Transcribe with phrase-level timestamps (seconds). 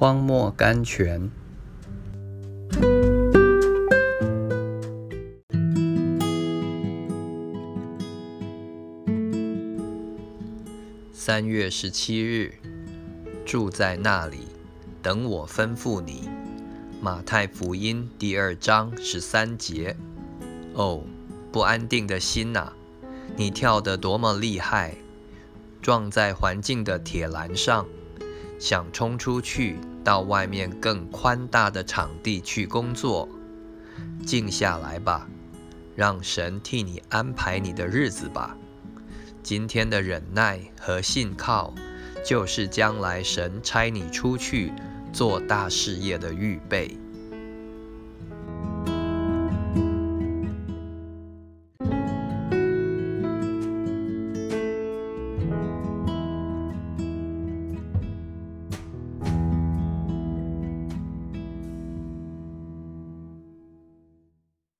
[0.00, 1.28] 荒漠甘泉。
[11.12, 12.54] 三月十七日，
[13.44, 14.46] 住在那里，
[15.02, 16.28] 等我吩咐你。
[17.00, 19.96] 马太福音第二章十三节。
[20.74, 21.02] 哦，
[21.50, 22.72] 不安定的心呐，
[23.36, 24.94] 你跳得多么厉害！
[25.82, 27.84] 撞在环境的铁栏上，
[28.58, 33.28] 想冲出去到外面更宽大的场地去工作。
[34.24, 35.28] 静下来吧
[35.96, 38.56] 让神替你安排你的日子吧。
[39.42, 41.72] 今天的忍耐和信靠
[42.24, 44.72] 就是将来神差你出去
[45.12, 46.98] 做大事业的预备。